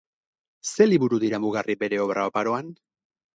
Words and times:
Ze 0.69 0.87
liburu 0.87 1.19
dira 1.23 1.41
mugarri 1.43 1.77
bere 1.85 2.01
obra 2.07 2.25
oparoan? 2.31 2.73